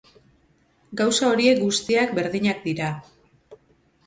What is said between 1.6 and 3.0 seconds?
guztiak berdinak dira.